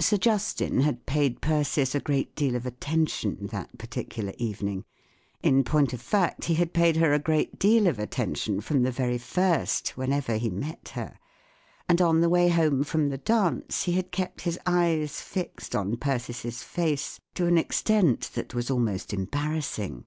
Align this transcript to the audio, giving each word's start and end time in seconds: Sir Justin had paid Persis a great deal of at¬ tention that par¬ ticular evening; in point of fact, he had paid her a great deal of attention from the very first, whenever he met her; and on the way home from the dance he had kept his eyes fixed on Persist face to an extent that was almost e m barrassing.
Sir 0.00 0.16
Justin 0.16 0.82
had 0.82 1.06
paid 1.06 1.40
Persis 1.40 1.96
a 1.96 1.98
great 1.98 2.36
deal 2.36 2.54
of 2.54 2.62
at¬ 2.62 2.76
tention 2.78 3.48
that 3.48 3.76
par¬ 3.76 3.88
ticular 4.06 4.32
evening; 4.38 4.84
in 5.42 5.64
point 5.64 5.92
of 5.92 6.00
fact, 6.00 6.44
he 6.44 6.54
had 6.54 6.72
paid 6.72 6.94
her 6.98 7.12
a 7.12 7.18
great 7.18 7.58
deal 7.58 7.88
of 7.88 7.98
attention 7.98 8.60
from 8.60 8.84
the 8.84 8.92
very 8.92 9.18
first, 9.18 9.88
whenever 9.96 10.36
he 10.36 10.50
met 10.50 10.90
her; 10.90 11.18
and 11.88 12.00
on 12.00 12.20
the 12.20 12.28
way 12.28 12.48
home 12.48 12.84
from 12.84 13.08
the 13.08 13.18
dance 13.18 13.82
he 13.82 13.92
had 13.94 14.12
kept 14.12 14.42
his 14.42 14.56
eyes 14.66 15.20
fixed 15.20 15.74
on 15.74 15.96
Persist 15.96 16.62
face 16.62 17.18
to 17.34 17.46
an 17.46 17.58
extent 17.58 18.30
that 18.34 18.54
was 18.54 18.70
almost 18.70 19.12
e 19.12 19.16
m 19.16 19.26
barrassing. 19.26 20.04